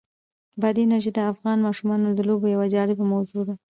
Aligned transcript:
بادي 0.61 0.81
انرژي 0.85 1.11
د 1.15 1.19
افغان 1.33 1.57
ماشومانو 1.67 2.07
د 2.13 2.19
لوبو 2.29 2.45
یوه 2.55 2.67
جالبه 2.75 3.03
موضوع 3.13 3.41
ده. 3.47 3.55